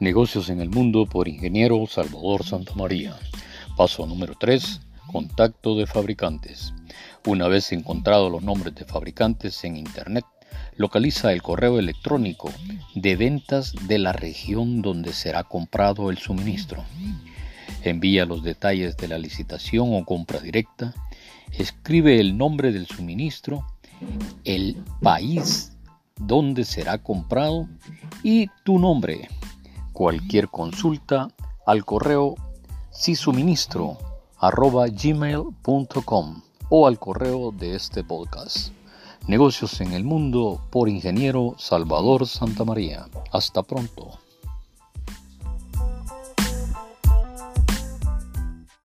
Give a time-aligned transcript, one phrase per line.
[0.00, 3.14] Negocios en el mundo por ingeniero Salvador Santamaría.
[3.76, 4.80] Paso número 3.
[5.06, 6.72] Contacto de fabricantes.
[7.26, 10.24] Una vez encontrados los nombres de fabricantes en Internet,
[10.76, 12.50] localiza el correo electrónico
[12.94, 16.82] de ventas de la región donde será comprado el suministro.
[17.84, 20.94] Envía los detalles de la licitación o compra directa.
[21.52, 23.66] Escribe el nombre del suministro,
[24.44, 25.76] el país
[26.16, 27.68] donde será comprado
[28.22, 29.28] y tu nombre
[29.92, 31.28] Cualquier consulta
[31.66, 32.34] al correo
[32.90, 33.98] sisuministro
[34.38, 34.86] arroba
[36.70, 38.72] o al correo de este podcast.
[39.26, 43.06] Negocios en el mundo por ingeniero Salvador Santamaría.
[43.32, 44.18] Hasta pronto.